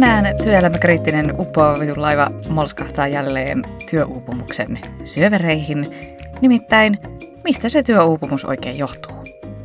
[0.00, 5.86] Tänään työelämäkriittinen uppoava laiva molskahtaa jälleen työuupumuksen syövereihin.
[6.40, 6.98] Nimittäin,
[7.44, 9.24] mistä se työuupumus oikein johtuu?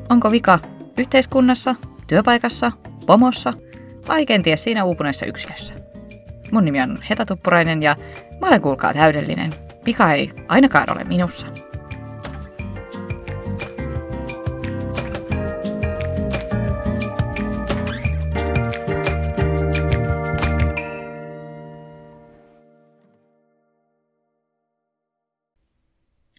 [0.09, 0.59] Onko vika
[0.97, 1.75] yhteiskunnassa,
[2.07, 2.71] työpaikassa,
[3.05, 3.53] pomossa
[4.07, 5.73] vai kenties siinä uupuneessa yksilössä?
[6.51, 7.95] Mun nimi on Heta Tuppurainen ja
[8.41, 9.53] mä olen kuulkaa täydellinen.
[9.85, 11.47] Vika ei ainakaan ole minussa.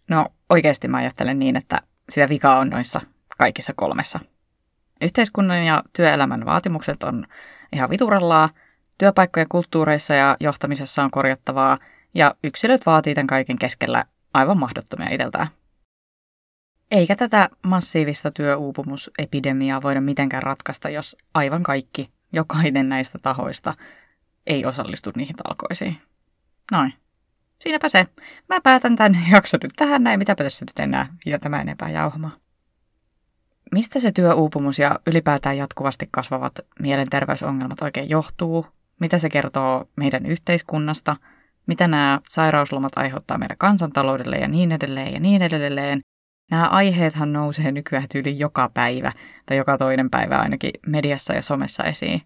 [0.09, 3.01] No oikeasti mä ajattelen niin, että sitä vikaa on noissa
[3.39, 4.21] kaikissa kolmessa.
[5.01, 7.27] Yhteiskunnan ja työelämän vaatimukset on
[7.73, 8.51] ihan viturallaa,
[8.99, 11.79] työpaikkojen kulttuureissa ja johtamisessa on korjattavaa
[12.15, 14.05] ja yksilöt vaatii tämän kaiken keskellä
[14.35, 15.47] aivan mahdottomia itseltään.
[16.91, 23.75] Eikä tätä massiivista työuupumusepidemiaa voida mitenkään ratkaista, jos aivan kaikki, jokainen näistä tahoista,
[24.47, 25.97] ei osallistu niihin talkoisiin.
[26.73, 26.95] Noin.
[27.65, 28.07] Siinäpä se.
[28.49, 30.19] Mä päätän tämän jakson nyt tähän näin.
[30.19, 32.33] Mitäpä tässä nyt enää jo tämä enempää jauhamaan.
[33.73, 38.67] Mistä se työuupumus ja ylipäätään jatkuvasti kasvavat mielenterveysongelmat oikein johtuu?
[39.01, 41.17] Mitä se kertoo meidän yhteiskunnasta?
[41.67, 46.01] Mitä nämä sairauslomat aiheuttaa meidän kansantaloudelle ja niin edelleen ja niin edelleen?
[46.51, 49.13] Nämä aiheethan nousee nykyään yli joka päivä
[49.47, 52.21] tai joka toinen päivä ainakin mediassa ja somessa esiin.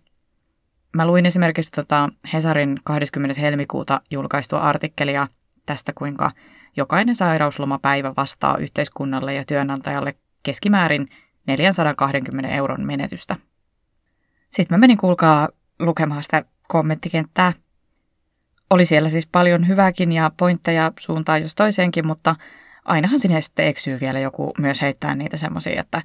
[0.97, 3.41] Mä luin esimerkiksi tota Hesarin 20.
[3.41, 5.29] helmikuuta julkaistua artikkelia
[5.67, 6.31] tästä, kuinka
[6.77, 11.07] jokainen sairauslomapäivä vastaa yhteiskunnalle ja työnantajalle keskimäärin
[11.47, 13.37] 420 euron menetystä.
[14.51, 17.53] Sitten mä menin kuulkaa lukemaan sitä kommenttikenttää.
[18.71, 22.37] Oli siellä siis paljon hyvääkin ja pointteja suuntaan jos toiseenkin, mutta
[22.85, 26.03] ainahan sinne sitten eksyy vielä joku myös heittää niitä semmoisia, että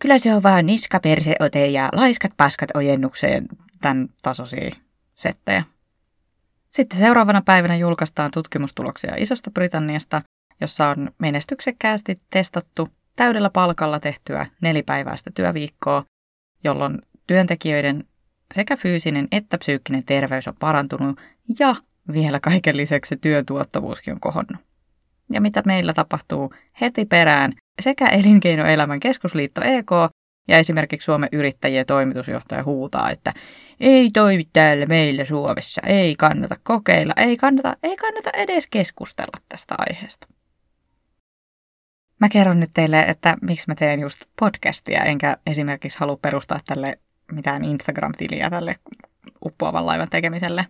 [0.00, 3.46] kyllä se on vaan niska, perseote ja laiskat paskat ojennukseen
[3.80, 4.70] tämän tasoisia
[5.14, 5.64] settejä.
[6.70, 10.22] Sitten seuraavana päivänä julkaistaan tutkimustuloksia Isosta Britanniasta,
[10.60, 16.02] jossa on menestyksekkäästi testattu täydellä palkalla tehtyä nelipäiväistä työviikkoa,
[16.64, 18.04] jolloin työntekijöiden
[18.54, 21.20] sekä fyysinen että psyykkinen terveys on parantunut
[21.58, 21.76] ja
[22.12, 24.62] vielä kaiken lisäksi se työtuottavuuskin on kohonnut.
[25.30, 26.50] Ja mitä meillä tapahtuu
[26.80, 29.90] heti perään sekä Elinkeinoelämän keskusliitto EK
[30.48, 33.32] ja esimerkiksi Suomen yrittäjien toimitusjohtaja huutaa, että
[33.80, 39.74] ei toimi täällä meillä Suomessa, ei kannata kokeilla, ei kannata, ei kannata edes keskustella tästä
[39.78, 40.26] aiheesta.
[42.20, 46.98] Mä kerron nyt teille, että miksi mä teen just podcastia, enkä esimerkiksi halua perustaa tälle
[47.32, 48.76] mitään Instagram-tiliä tälle
[49.44, 50.66] uppoavan laivan tekemiselle.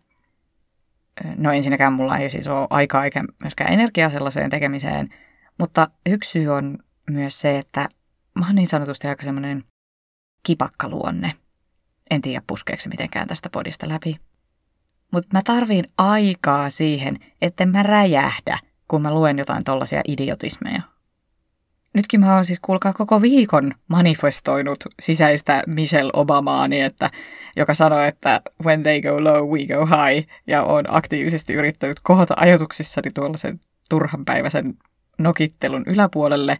[1.36, 5.08] No ensinnäkään mulla ei siis ole aikaa eikä myöskään energiaa sellaiseen tekemiseen,
[5.58, 6.78] mutta yksi syy on
[7.10, 7.88] myös se, että
[8.34, 9.64] mä oon niin sanotusti aika semmoinen
[10.42, 11.32] kipakkaluonne.
[12.10, 14.18] En tiedä puskeeko se mitenkään tästä podista läpi.
[15.12, 18.58] Mutta mä tarviin aikaa siihen, että mä räjähdä,
[18.88, 20.82] kun mä luen jotain tollaisia idiotismeja.
[21.94, 27.10] Nytkin mä oon siis kuulkaa koko viikon manifestoinut sisäistä Michelle Obamaani, että,
[27.56, 30.28] joka sanoi, että when they go low, we go high.
[30.46, 34.74] Ja on aktiivisesti yrittänyt kohota ajatuksissani tuollaisen turhanpäiväisen
[35.18, 36.56] nokittelun yläpuolelle.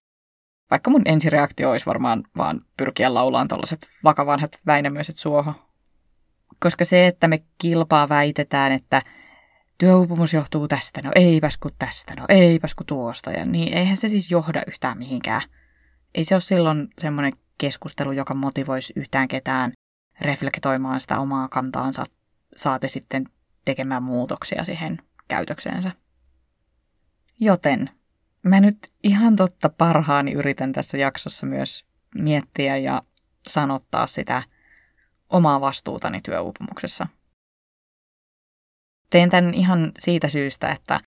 [0.71, 5.55] Vaikka mun ensireaktio olisi varmaan vaan pyrkiä laulaan tuollaiset vakavanhat väinämöiset suoho.
[6.61, 9.03] Koska se, että me kilpaa väitetään, että
[9.79, 14.09] työuupumus johtuu tästä, no eipäs kun tästä, no eipäs kun tuosta, ja niin eihän se
[14.09, 15.43] siis johda yhtään mihinkään.
[16.15, 19.71] Ei se ole silloin semmoinen keskustelu, joka motivoisi yhtään ketään
[20.21, 22.05] reflektoimaan sitä omaa kantaansa,
[22.57, 23.25] saate sitten
[23.65, 24.99] tekemään muutoksia siihen
[25.29, 25.93] käytökseensä.
[27.41, 27.91] Joten
[28.47, 31.85] Mä nyt ihan totta parhaani yritän tässä jaksossa myös
[32.15, 33.03] miettiä ja
[33.49, 34.43] sanottaa sitä
[35.29, 37.07] omaa vastuutani työuupumuksessa.
[39.11, 41.01] Teen tämän ihan siitä syystä, että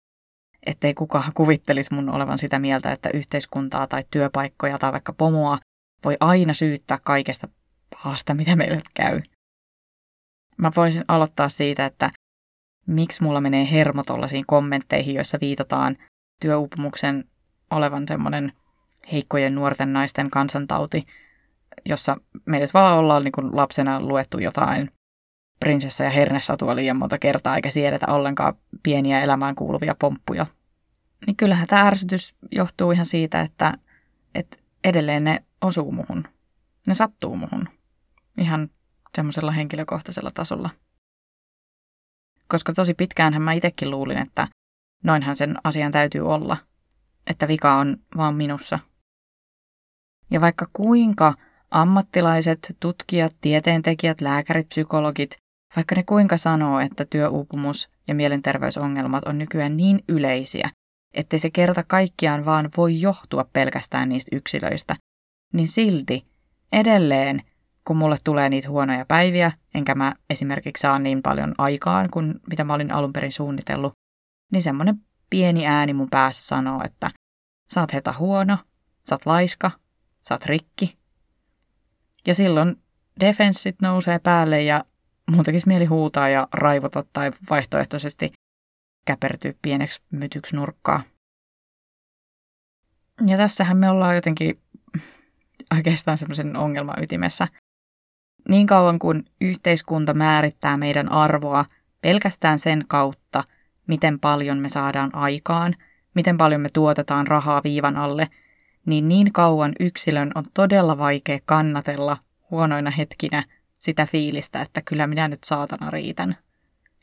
[0.65, 5.57] ettei kukaan kuvittelisi mun olevan sitä mieltä, että yhteiskuntaa tai työpaikkoja tai vaikka pomoa
[6.05, 7.47] voi aina syyttää kaikesta
[7.89, 9.21] pahasta, mitä meille käy.
[10.57, 12.09] Mä voisin aloittaa siitä, että
[12.87, 15.95] miksi mulla menee hermo tollaisiin kommentteihin, joissa viitataan
[16.39, 17.23] työuupumuksen
[17.71, 18.51] olevan semmoinen
[19.11, 21.03] heikkojen nuorten naisten kansantauti,
[21.85, 24.91] jossa meidät vaan ollaan niin lapsena luettu jotain
[25.59, 28.53] prinsessa ja hernesatua liian monta kertaa, eikä siedetä ollenkaan
[28.83, 30.45] pieniä elämään kuuluvia pomppuja.
[31.27, 33.73] Niin kyllähän tämä ärsytys johtuu ihan siitä, että,
[34.35, 36.23] että edelleen ne osuu muhun.
[36.87, 37.69] Ne sattuu muhun.
[38.37, 38.69] Ihan
[39.15, 40.69] semmoisella henkilökohtaisella tasolla.
[42.47, 44.47] Koska tosi pitkäänhän mä itsekin luulin, että
[45.03, 46.57] noinhan sen asian täytyy olla–
[47.29, 48.79] että vika on vaan minussa.
[50.31, 51.33] Ja vaikka kuinka
[51.71, 55.37] ammattilaiset, tutkijat, tieteentekijät, lääkärit, psykologit
[55.75, 60.69] Vaikka ne kuinka sanoo, että työuupumus ja mielenterveysongelmat on nykyään niin yleisiä,
[61.13, 64.95] ettei se kerta kaikkiaan vaan voi johtua pelkästään niistä yksilöistä,
[65.53, 66.23] niin silti
[66.71, 67.41] edelleen,
[67.87, 72.63] kun mulle tulee niitä huonoja päiviä, enkä mä esimerkiksi saa niin paljon aikaan kuin mitä
[72.63, 73.93] mä olin alun perin suunnitellut,
[74.51, 77.11] niin semmoinen pieni ääni mun päässä sanoo, että
[77.73, 78.57] sä oot heta huono,
[79.09, 79.71] sä oot laiska,
[80.21, 80.97] sä oot rikki.
[82.27, 82.81] Ja silloin
[83.19, 84.83] defenssit nousee päälle ja
[85.31, 88.31] mun tekisi mieli huutaa ja raivota tai vaihtoehtoisesti
[89.05, 91.03] käpertyä pieneksi mytyksi nurkkaa.
[93.25, 94.61] Ja tässähän me ollaan jotenkin
[95.77, 97.47] oikeastaan semmoisen ongelman ytimessä.
[98.49, 101.65] Niin kauan kuin yhteiskunta määrittää meidän arvoa
[102.01, 103.43] pelkästään sen kautta,
[103.89, 105.75] miten paljon me saadaan aikaan,
[106.13, 108.27] miten paljon me tuotetaan rahaa viivan alle,
[108.85, 112.17] niin niin kauan yksilön on todella vaikea kannatella
[112.51, 113.43] huonoina hetkinä
[113.79, 116.35] sitä fiilistä, että kyllä minä nyt saatana riitän.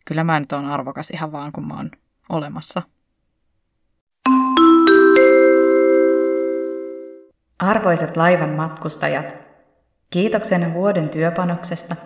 [0.04, 1.90] Kyllä mä nyt on arvokas ihan vaan, kun mä oon
[2.28, 2.82] olemassa.
[7.58, 9.48] Arvoiset laivan matkustajat,
[10.10, 11.96] kiitoksen vuoden työpanoksesta.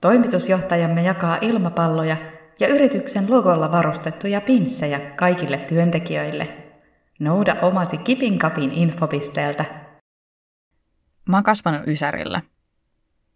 [0.00, 2.16] Toimitusjohtajamme jakaa ilmapalloja
[2.60, 6.48] ja yrityksen logolla varustettuja pinssejä kaikille työntekijöille.
[7.20, 9.64] Nouda omasi Kipin Kapin infopisteeltä.
[11.28, 12.40] Mä oon kasvanut Ysärillä.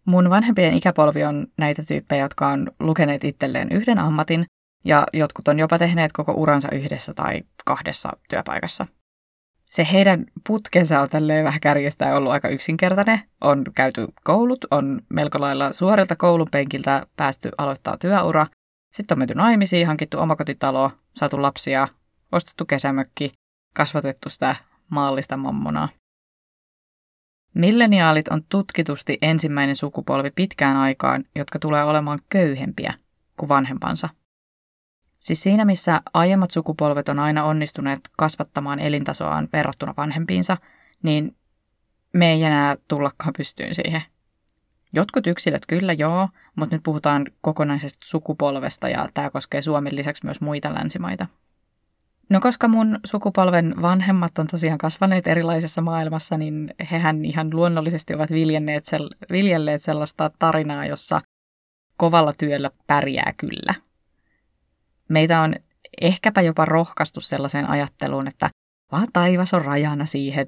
[0.05, 4.45] Mun vanhempien ikäpolvi on näitä tyyppejä, jotka on lukeneet itselleen yhden ammatin
[4.85, 8.85] ja jotkut on jopa tehneet koko uransa yhdessä tai kahdessa työpaikassa–
[9.69, 13.19] se heidän putkensa on tälleen vähän kärjestä ollut aika yksinkertainen.
[13.41, 18.45] On käyty koulut, on melko lailla suorilta koulun penkiltä päästy aloittaa työura.
[18.91, 21.87] Sitten on menty naimisiin, hankittu omakotitalo, saatu lapsia,
[22.31, 23.31] ostettu kesämökki,
[23.75, 24.55] kasvatettu sitä
[24.89, 25.89] maallista mammonaa.
[27.53, 32.93] Milleniaalit on tutkitusti ensimmäinen sukupolvi pitkään aikaan, jotka tulee olemaan köyhempiä
[33.37, 34.09] kuin vanhempansa.
[35.19, 40.57] Siis siinä, missä aiemmat sukupolvet on aina onnistuneet kasvattamaan elintasoaan verrattuna vanhempiinsa,
[41.03, 41.35] niin
[42.13, 44.01] me ei enää tullakaan pystyyn siihen.
[44.93, 50.41] Jotkut yksilöt kyllä joo, mutta nyt puhutaan kokonaisesta sukupolvesta ja tämä koskee Suomen lisäksi myös
[50.41, 51.27] muita länsimaita.
[52.29, 58.31] No koska mun sukupolven vanhemmat on tosiaan kasvaneet erilaisessa maailmassa, niin hehän ihan luonnollisesti ovat
[58.31, 61.21] viljenneet sel- viljelleet sellaista tarinaa, jossa
[61.97, 63.73] kovalla työllä pärjää kyllä–
[65.09, 65.55] meitä on
[66.01, 68.49] ehkäpä jopa rohkaistu sellaiseen ajatteluun, että
[68.91, 70.47] vaan taivas on rajana siihen,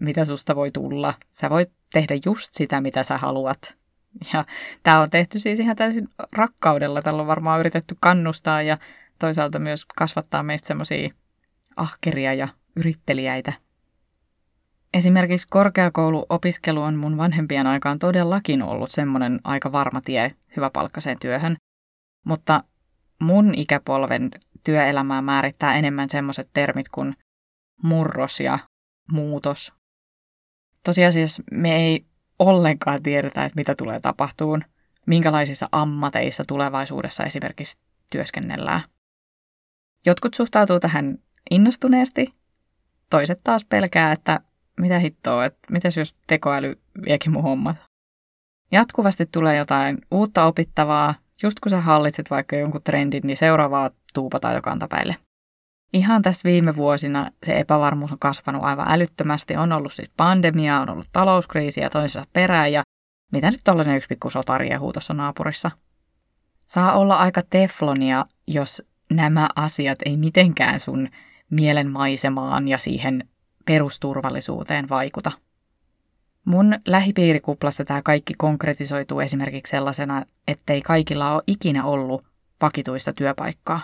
[0.00, 1.14] mitä susta voi tulla.
[1.32, 3.76] Sä voit tehdä just sitä, mitä sä haluat.
[4.32, 4.44] Ja
[4.82, 7.02] tämä on tehty siis ihan täysin rakkaudella.
[7.02, 8.78] Tällä on varmaan yritetty kannustaa ja
[9.18, 11.08] toisaalta myös kasvattaa meistä semmoisia
[11.76, 13.52] ahkeria ja yrittelijäitä.
[14.94, 21.56] Esimerkiksi korkeakouluopiskelu on mun vanhempien aikaan todellakin ollut semmoinen aika varma tie hyväpalkkaiseen työhön.
[22.24, 22.64] Mutta
[23.20, 24.30] mun ikäpolven
[24.64, 27.16] työelämää määrittää enemmän semmoiset termit kuin
[27.82, 28.58] murros ja
[29.12, 29.72] muutos.
[30.84, 32.06] Tosiasiassa me ei
[32.38, 34.64] ollenkaan tiedetä, että mitä tulee tapahtuun,
[35.06, 37.78] minkälaisissa ammateissa tulevaisuudessa esimerkiksi
[38.10, 38.80] työskennellään.
[40.06, 41.18] Jotkut suhtautuu tähän
[41.50, 42.34] innostuneesti,
[43.10, 44.40] toiset taas pelkää, että
[44.80, 47.76] mitä hittoa, että mitäs jos tekoäly viekin mun hommat.
[48.72, 54.54] Jatkuvasti tulee jotain uutta opittavaa, Just kun sä hallitset vaikka jonkun trendin, niin seuraavaa tuupataan
[54.54, 55.16] jo kantapäille.
[55.92, 59.56] Ihan tässä viime vuosina se epävarmuus on kasvanut aivan älyttömästi.
[59.56, 62.82] On ollut siis pandemia, on ollut talouskriisi ja toisessa perään ja
[63.32, 65.70] mitä nyt tollainen yksi pikku sotariehu tuossa naapurissa.
[66.66, 71.08] Saa olla aika teflonia, jos nämä asiat ei mitenkään sun
[71.50, 73.28] mielen maisemaan ja siihen
[73.64, 75.32] perusturvallisuuteen vaikuta.
[76.44, 82.24] Mun lähipiirikuplassa tämä kaikki konkretisoituu esimerkiksi sellaisena, ettei kaikilla ole ikinä ollut
[82.62, 83.80] vakituista työpaikkaa.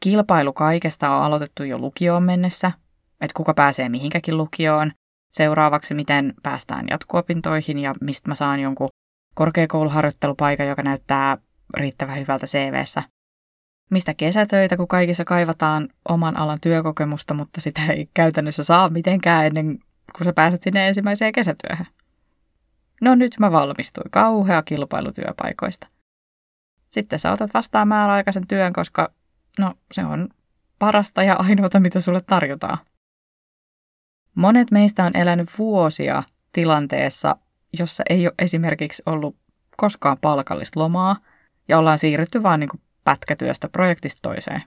[0.00, 2.72] Kilpailu kaikesta on aloitettu jo lukioon mennessä,
[3.20, 4.90] että kuka pääsee mihinkäkin lukioon,
[5.32, 8.88] seuraavaksi miten päästään jatkuopintoihin ja mistä mä saan jonkun
[9.34, 11.36] korkeakouluharjoittelupaikan, joka näyttää
[11.76, 13.02] riittävän hyvältä CVssä.
[13.90, 19.78] Mistä kesätöitä, kun kaikissa kaivataan oman alan työkokemusta, mutta sitä ei käytännössä saa mitenkään ennen
[20.16, 21.86] kun sä pääset sinne ensimmäiseen kesätyöhön.
[23.00, 24.10] No nyt mä valmistuin.
[24.10, 25.86] Kauhea kilpailu työpaikoista.
[26.90, 29.12] Sitten sä otat vastaan määräaikaisen työn, koska
[29.58, 30.28] no se on
[30.78, 32.78] parasta ja ainoata, mitä sulle tarjotaan.
[34.34, 36.22] Monet meistä on elänyt vuosia
[36.52, 37.36] tilanteessa,
[37.78, 39.36] jossa ei ole esimerkiksi ollut
[39.76, 41.16] koskaan palkallista lomaa
[41.68, 42.70] ja ollaan siirrytty vaan niin
[43.04, 44.62] pätkätyöstä projektista toiseen.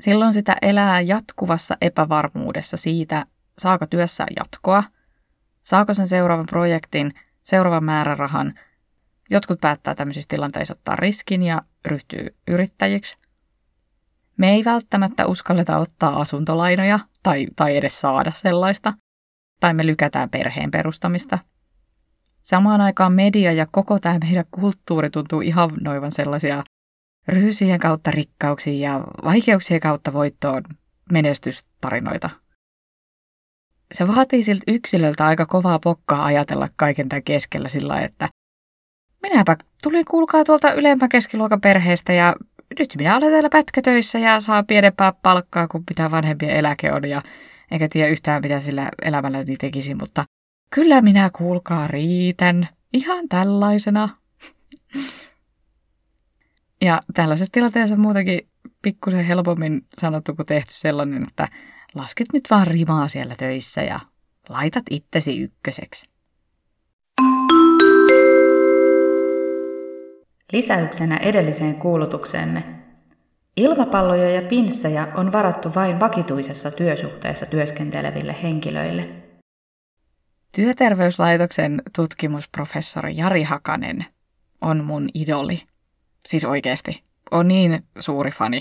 [0.00, 3.26] Silloin sitä elää jatkuvassa epävarmuudessa siitä,
[3.58, 4.84] saako työssä jatkoa,
[5.62, 8.52] saako sen seuraavan projektin, seuraavan määrärahan,
[9.32, 13.16] Jotkut päättää tämmöisissä tilanteissa ottaa riskin ja ryhtyy yrittäjiksi.
[14.42, 18.92] Me ei välttämättä uskalleta ottaa asuntolainoja tai, tai edes saada sellaista,
[19.60, 21.38] tai me lykätään perheen perustamista.
[22.42, 26.62] Samaan aikaan media ja koko tämä meidän kulttuuri tuntuu ihan noivan sellaisia
[27.28, 30.62] ryysien kautta rikkauksiin ja vaikeuksien kautta voittoon
[31.12, 32.30] menestystarinoita.
[33.94, 38.28] Se vaatii siltä yksilöltä aika kovaa pokkaa ajatella kaiken tämän keskellä sillä että
[39.22, 42.34] minäpä tulin kuulkaa tuolta ylempän keskiluokan perheestä ja
[42.78, 47.22] nyt minä olen täällä pätkätöissä ja saa pienempää palkkaa kuin mitä vanhempien eläke on ja
[47.70, 50.24] enkä tiedä yhtään mitä sillä elämälläni tekisi, mutta
[50.70, 54.08] kyllä minä kuulkaa riitän ihan tällaisena.
[56.84, 58.48] Ja tällaisessa tilanteessa muutenkin
[58.82, 61.48] pikkusen helpommin sanottu kuin tehty sellainen, että
[61.94, 64.00] lasket nyt vaan rimaa siellä töissä ja
[64.48, 66.11] laitat itsesi ykköseksi.
[70.52, 72.64] Lisäyksenä edelliseen kuulutukseemme.
[73.56, 79.08] Ilmapalloja ja pinssejä on varattu vain vakituisessa työsuhteessa työskenteleville henkilöille.
[80.52, 84.04] Työterveyslaitoksen tutkimusprofessori Jari Hakanen
[84.60, 85.60] on mun idoli.
[86.26, 87.02] Siis oikeasti.
[87.30, 88.60] On niin suuri fani.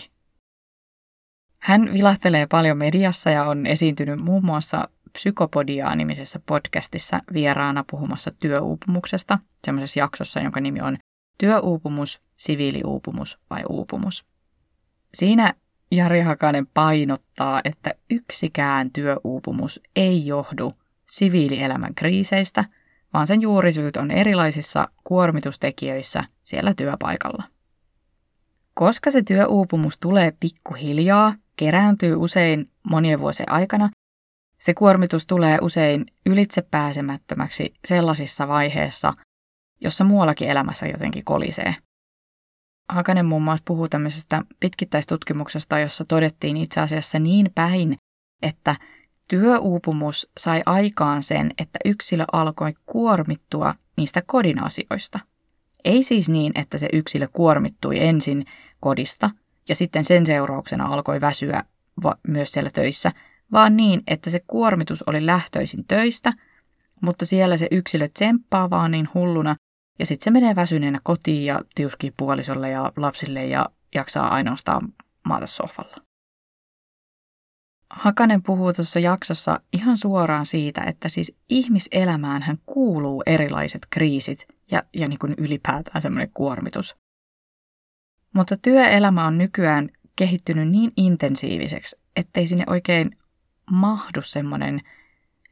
[1.59, 9.99] Hän vilahtelee paljon mediassa ja on esiintynyt muun muassa Psykopodia-nimisessä podcastissa vieraana puhumassa työuupumuksesta, semmoisessa
[9.99, 10.97] jaksossa, jonka nimi on
[11.41, 14.25] Työuupumus, siviiliuupumus vai uupumus.
[15.13, 15.53] Siinä
[15.91, 20.71] Jari Hakanen painottaa, että yksikään työuupumus ei johdu
[21.05, 22.65] siviilielämän kriiseistä,
[23.13, 27.43] vaan sen juurisyyt on erilaisissa kuormitustekijöissä siellä työpaikalla.
[28.73, 33.89] Koska se työuupumus tulee pikkuhiljaa, kerääntyy usein monien vuosien aikana,
[34.59, 39.13] se kuormitus tulee usein ylitsepääsemättömäksi sellaisissa vaiheissa,
[39.81, 41.75] jossa muuallakin elämässä jotenkin kolisee.
[42.89, 47.95] Hakanen muun muassa puhuu tämmöisestä pitkittäistutkimuksesta, jossa todettiin itse asiassa niin päin,
[48.41, 48.75] että
[49.27, 55.19] työuupumus sai aikaan sen, että yksilö alkoi kuormittua niistä kodin asioista.
[55.85, 58.45] Ei siis niin, että se yksilö kuormittui ensin
[58.79, 59.29] kodista
[59.69, 61.63] ja sitten sen seurauksena alkoi väsyä
[62.27, 63.11] myös siellä töissä,
[63.51, 66.33] vaan niin, että se kuormitus oli lähtöisin töistä,
[67.01, 69.55] mutta siellä se yksilö tsemppaa vaan niin hulluna,
[69.99, 74.93] ja sitten se menee väsyneenä kotiin ja tiuskii puolisolle ja lapsille ja jaksaa ainoastaan
[75.27, 75.95] maata sohvalla.
[77.89, 84.83] Hakanen puhuu tuossa jaksossa ihan suoraan siitä, että siis ihmiselämään hän kuuluu erilaiset kriisit ja,
[84.93, 86.95] ja niin kuin ylipäätään semmoinen kuormitus.
[88.33, 93.17] Mutta työelämä on nykyään kehittynyt niin intensiiviseksi, ettei sinne oikein
[93.71, 94.81] mahdu semmoinen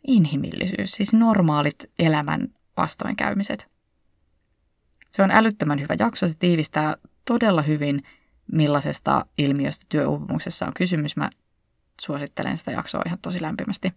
[0.08, 3.78] inhimillisyys, siis normaalit elämän vastoinkäymiset.
[5.12, 8.04] Se on älyttömän hyvä jakso, se tiivistää todella hyvin,
[8.51, 11.16] millaisesta ilmiöstä työuupumuksessa on kysymys.
[11.16, 11.30] Mä
[12.01, 13.94] suosittelen sitä jaksoa ihan tosi lämpimästi.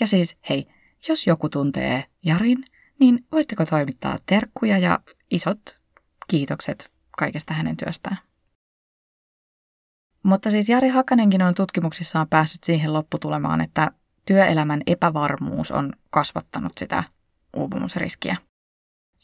[0.00, 0.68] Ja siis, hei,
[1.08, 2.64] jos joku tuntee Jarin,
[3.00, 4.98] niin voitteko toimittaa terkkuja ja
[5.30, 5.80] isot
[6.28, 8.16] kiitokset kaikesta hänen työstään.
[10.22, 13.90] Mutta siis Jari Hakanenkin on tutkimuksissaan päässyt siihen lopputulemaan, että
[14.26, 17.04] työelämän epävarmuus on kasvattanut sitä
[17.56, 18.36] uupumusriskiä.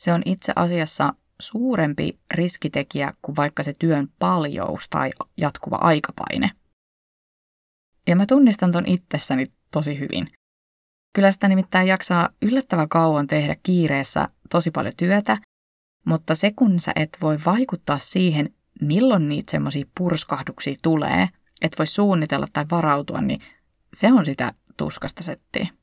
[0.00, 6.50] Se on itse asiassa suurempi riskitekijä kuin vaikka se työn paljous tai jatkuva aikapaine.
[8.06, 10.26] Ja mä tunnistan ton itsessäni tosi hyvin.
[11.14, 15.36] Kyllä sitä nimittäin jaksaa yllättävän kauan tehdä kiireessä tosi paljon työtä,
[16.06, 21.28] mutta se kun sä et voi vaikuttaa siihen, milloin niitä semmoisia purskahduksia tulee,
[21.62, 23.40] et voi suunnitella tai varautua, niin
[23.94, 25.79] se on sitä tuskasta settiä.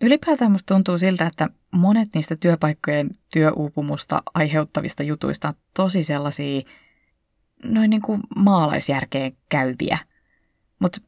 [0.00, 6.62] Ylipäätään musta tuntuu siltä, että monet niistä työpaikkojen työuupumusta aiheuttavista jutuista on tosi sellaisia
[7.64, 9.98] noin niin kuin maalaisjärkeen käyviä.
[10.78, 11.00] Mutta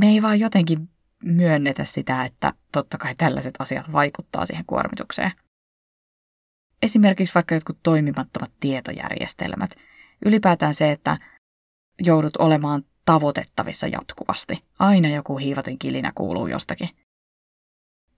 [0.00, 0.88] me ei vaan jotenkin
[1.24, 5.32] myönnetä sitä, että totta kai tällaiset asiat vaikuttaa siihen kuormitukseen.
[6.82, 9.70] Esimerkiksi vaikka jotkut toimimattomat tietojärjestelmät.
[10.26, 11.18] Ylipäätään se, että
[12.02, 14.58] joudut olemaan tavoitettavissa jatkuvasti.
[14.78, 16.88] Aina joku hiivatin kilinä kuuluu jostakin–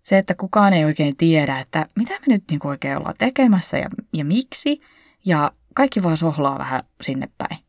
[0.04, 3.88] se, että kukaan ei oikein tiedä, että mitä me nyt niin oikein ollaan tekemässä ja,
[4.12, 4.80] ja miksi,
[5.26, 7.60] ja kaikki vaan sohlaa vähän sinne päin.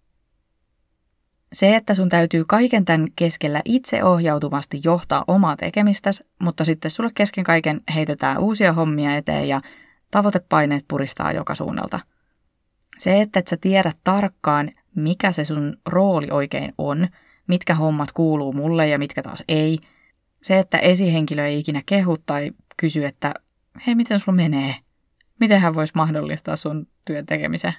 [1.54, 7.44] Se, että sun täytyy kaiken tämän keskellä itseohjautuvasti johtaa omaa tekemistäsi, mutta sitten sulle kesken
[7.44, 9.60] kaiken heitetään uusia hommia eteen ja
[10.12, 12.00] tavoitepaineet puristaa joka suunnalta.
[12.98, 17.08] Se, että et sä tiedät tarkkaan, mikä se sun rooli oikein on,
[17.48, 19.80] mitkä hommat kuuluu mulle ja mitkä taas ei–
[20.46, 23.34] se, että esihenkilö ei ikinä kehu tai kysy, että
[23.88, 24.76] hei, miten sulla menee?
[25.40, 27.74] Miten hän voisi mahdollistaa sun työn tekemisen?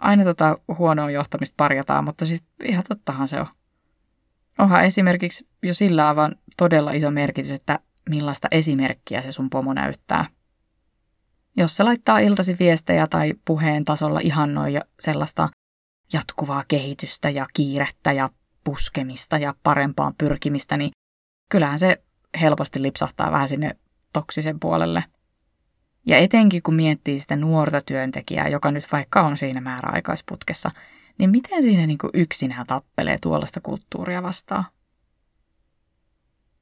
[0.00, 3.46] Aina tota huonoa johtamista parjataan, mutta siis ihan tottahan se on.
[4.58, 7.78] Onhan esimerkiksi jo sillä aivan todella iso merkitys, että
[8.10, 10.24] millaista esimerkkiä se sun pomo näyttää.
[11.56, 15.48] Jos se laittaa iltasi viestejä tai puheen tasolla ihannoi sellaista
[16.12, 18.30] jatkuvaa kehitystä ja kiirettä ja
[18.64, 20.90] puskemista ja parempaan pyrkimistä, niin
[21.48, 22.02] kyllähän se
[22.40, 23.76] helposti lipsahtaa vähän sinne
[24.12, 25.04] toksisen puolelle.
[26.06, 30.70] Ja etenkin kun miettii sitä nuorta työntekijää, joka nyt vaikka on siinä määräaikaisputkessa,
[31.18, 34.64] niin miten siinä niin kuin yksinään tappelee tuollaista kulttuuria vastaan?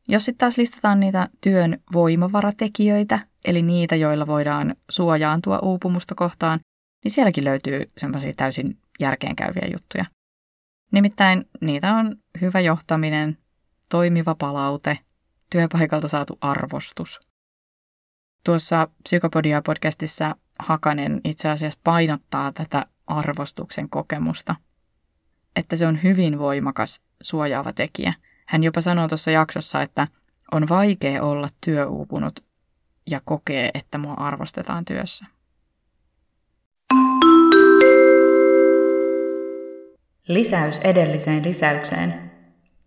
[0.09, 6.59] Jos sitten taas listataan niitä työn voimavaratekijöitä, eli niitä, joilla voidaan suojaantua uupumusta kohtaan,
[7.05, 10.05] niin sielläkin löytyy semmoisia täysin järkeenkäyviä juttuja.
[10.91, 13.39] Nimittäin niitä on hyvä johtaminen,
[13.89, 14.99] toimiva palaute,
[15.51, 17.21] työpaikalta saatu arvostus.
[18.45, 24.55] Tuossa Psykopodia-podcastissa Hakanen itse asiassa painottaa tätä arvostuksen kokemusta,
[25.57, 28.15] että se on hyvin voimakas suojaava tekijä.
[28.47, 30.09] Hän jopa sanoo tuossa jaksossa, että
[30.53, 32.45] on vaikea olla työuupunut
[33.11, 35.27] ja kokee, että mua arvostetaan työssä.
[40.29, 42.31] Lisäys edelliseen lisäykseen.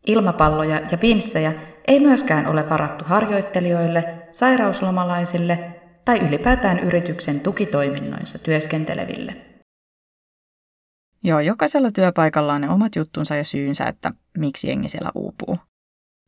[0.08, 1.54] Ilmapalloja ja pinssejä
[1.88, 9.34] ei myöskään ole varattu harjoittelijoille, sairauslomalaisille tai ylipäätään yrityksen tukitoiminnoissa työskenteleville.
[11.24, 15.58] Joo, jokaisella työpaikalla on ne omat juttunsa ja syynsä, että miksi jengi siellä uupuu.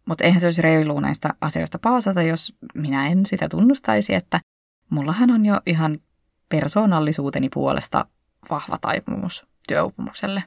[0.05, 4.39] Mutta eihän se olisi reilua näistä asioista paasata, jos minä en sitä tunnustaisi, että
[4.89, 5.98] mullahan on jo ihan
[6.50, 8.05] persoonallisuuteni puolesta
[8.50, 10.43] vahva taipumus työuupumukselle.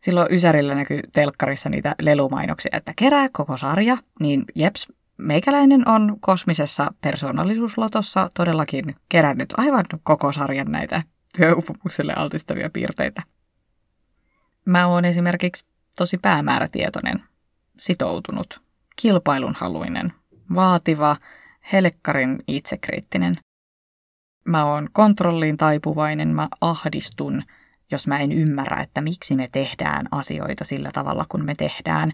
[0.00, 4.86] Silloin Ysärillä näkyy telkkarissa niitä lelumainoksia, että kerää koko sarja, niin jeps,
[5.18, 11.02] meikäläinen on kosmisessa persoonallisuuslotossa todellakin kerännyt aivan koko sarjan näitä
[11.36, 13.22] työuupumukselle altistavia piirteitä.
[14.64, 17.22] Mä oon esimerkiksi tosi päämäärätietoinen,
[17.78, 18.60] sitoutunut,
[18.96, 20.12] kilpailunhaluinen,
[20.54, 21.16] vaativa,
[21.72, 23.38] helkkarin itsekriittinen.
[24.44, 27.42] Mä oon kontrolliin taipuvainen, mä ahdistun,
[27.90, 32.10] jos mä en ymmärrä, että miksi me tehdään asioita sillä tavalla, kun me tehdään.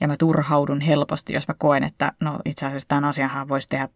[0.00, 3.88] Ja mä turhaudun helposti, jos mä koen, että no itse asiassa tämän asianhan voisi tehdä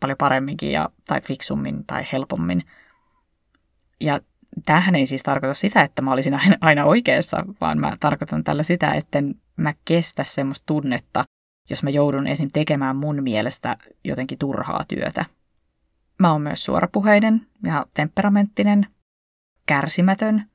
[0.00, 2.60] paljon paremminkin ja, tai fiksummin tai helpommin.
[4.00, 4.20] Ja
[4.66, 8.62] tämähän ei siis tarkoita sitä, että mä olisin aina, aina oikeassa, vaan mä tarkoitan tällä
[8.62, 9.18] sitä, että
[9.56, 11.24] mä kestä semmoista tunnetta,
[11.70, 12.48] jos mä joudun esim.
[12.52, 15.24] tekemään mun mielestä jotenkin turhaa työtä.
[16.18, 18.86] Mä oon myös suorapuheinen ja temperamenttinen,
[19.66, 20.49] kärsimätön.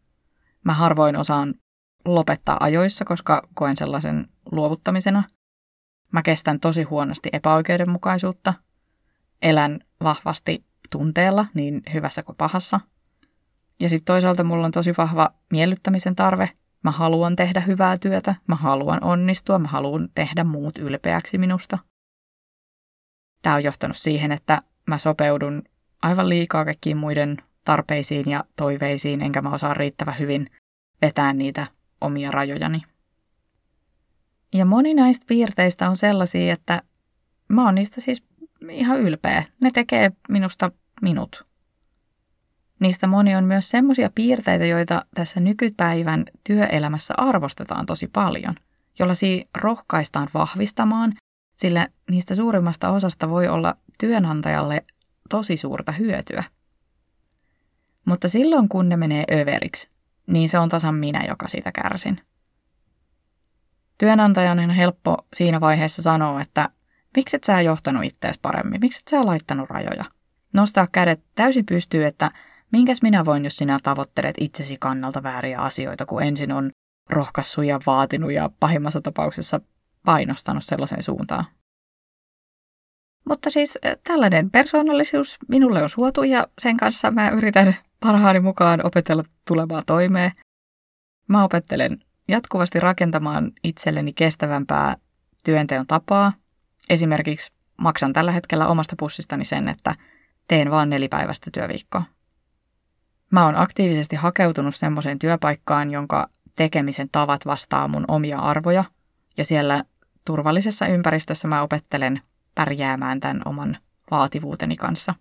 [0.65, 1.53] Mä harvoin osaan
[2.05, 5.23] lopettaa ajoissa, koska koen sellaisen luovuttamisena.
[6.11, 8.53] Mä kestän tosi huonosti epäoikeudenmukaisuutta.
[9.41, 12.79] Elän vahvasti tunteella, niin hyvässä kuin pahassa–
[13.79, 16.49] ja sitten toisaalta mulla on tosi vahva miellyttämisen tarve.
[16.83, 21.77] Mä haluan tehdä hyvää työtä, mä haluan onnistua, mä haluan tehdä muut ylpeäksi minusta.
[23.41, 25.63] Tämä on johtanut siihen, että mä sopeudun
[26.01, 30.49] aivan liikaa kaikkiin muiden tarpeisiin ja toiveisiin, enkä mä osaa riittävän hyvin
[31.01, 31.67] vetää niitä
[32.01, 32.81] omia rajojani.
[34.53, 36.81] Ja moni näistä piirteistä on sellaisia, että
[37.49, 38.23] mä oon niistä siis
[38.69, 39.43] ihan ylpeä.
[39.61, 41.43] Ne tekee minusta minut.
[42.79, 48.55] Niistä moni on myös semmoisia piirteitä, joita tässä nykypäivän työelämässä arvostetaan tosi paljon,
[48.99, 51.13] jolla si rohkaistaan vahvistamaan,
[51.55, 54.85] sillä niistä suurimmasta osasta voi olla työnantajalle
[55.29, 56.43] tosi suurta hyötyä.
[58.05, 59.89] Mutta silloin kun ne menee överiksi,
[60.27, 62.21] niin se on tasan minä, joka siitä kärsin.
[63.97, 66.69] Työnantajan on helppo siinä vaiheessa sanoa, että
[67.15, 70.03] miksi et sä johtanut ittees paremmin, miksi et sä laittanut rajoja.
[70.53, 72.31] Nostaa kädet täysin pystyy, että
[72.71, 76.69] Minkäs minä voin, jos sinä tavoittelet itsesi kannalta vääriä asioita, kun ensin on
[77.09, 79.61] rohkaissut ja vaatinut ja pahimmassa tapauksessa
[80.05, 81.45] painostanut sellaiseen suuntaan?
[83.29, 89.23] Mutta siis tällainen persoonallisuus minulle on suotu ja sen kanssa mä yritän parhaani mukaan opetella
[89.47, 90.31] tulemaan toimeen.
[91.27, 94.95] Mä opettelen jatkuvasti rakentamaan itselleni kestävämpää
[95.43, 96.33] työnteon tapaa.
[96.89, 99.95] Esimerkiksi maksan tällä hetkellä omasta pussistani sen, että
[100.47, 102.03] teen vain nelipäiväistä työviikkoa.
[103.31, 108.83] Mä oon aktiivisesti hakeutunut semmoiseen työpaikkaan, jonka tekemisen tavat vastaa mun omia arvoja.
[109.37, 109.83] Ja siellä
[110.25, 112.21] turvallisessa ympäristössä mä opettelen
[112.55, 113.77] pärjäämään tämän oman
[114.11, 115.15] vaativuuteni kanssa.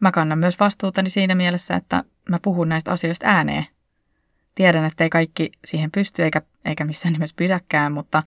[0.00, 3.66] Mä kannan myös vastuutani siinä mielessä, että mä puhun näistä asioista ääneen.
[4.54, 8.22] Tiedän, että ei kaikki siihen pysty eikä, eikä missään nimessä pidäkään, mutta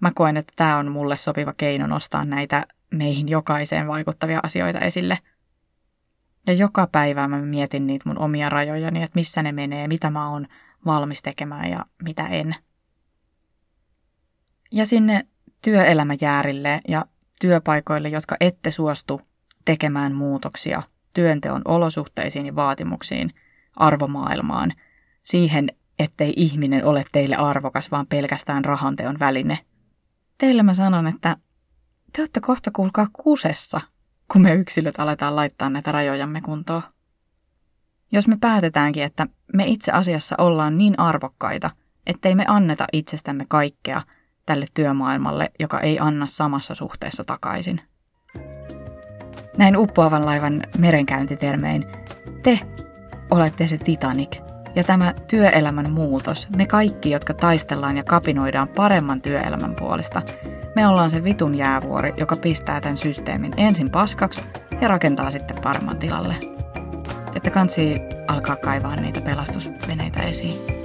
[0.00, 5.18] mä koen, että tämä on mulle sopiva keino nostaa näitä meihin jokaiseen vaikuttavia asioita esille.
[6.46, 10.30] Ja joka päivä mä mietin niitä mun omia rajojani, että missä ne menee, mitä mä
[10.30, 10.46] oon
[10.86, 12.54] valmis tekemään ja mitä en.
[14.72, 15.26] Ja sinne
[15.62, 17.06] työelämäjäärille ja
[17.40, 19.20] työpaikoille, jotka ette suostu
[19.64, 20.82] tekemään muutoksia
[21.12, 23.30] työnteon olosuhteisiin ja vaatimuksiin,
[23.76, 24.72] arvomaailmaan,
[25.22, 29.58] siihen, ettei ihminen ole teille arvokas, vaan pelkästään rahanteon väline.
[30.38, 31.36] Teille mä sanon, että
[32.12, 33.80] te olette kohta kuulkaa kusessa,
[34.32, 36.82] kun me yksilöt aletaan laittaa näitä rajojamme kuntoon.
[38.12, 41.70] Jos me päätetäänkin, että me itse asiassa ollaan niin arvokkaita,
[42.06, 44.02] ettei me anneta itsestämme kaikkea
[44.46, 47.80] tälle työmaailmalle, joka ei anna samassa suhteessa takaisin.
[49.58, 51.84] Näin uppoavan laivan merenkäyntitermein,
[52.42, 52.60] te
[53.30, 54.40] olette se Titanic
[54.74, 60.22] ja tämä työelämän muutos, me kaikki, jotka taistellaan ja kapinoidaan paremman työelämän puolesta,
[60.76, 64.42] me ollaan se vitun jäävuori, joka pistää tämän systeemin ensin paskaksi
[64.80, 66.34] ja rakentaa sitten paremman tilalle.
[67.36, 70.81] Että kansi alkaa kaivaa niitä pelastusveneitä esiin.